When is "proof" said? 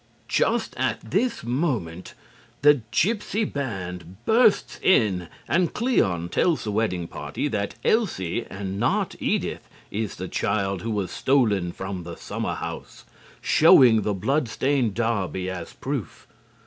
15.73-16.27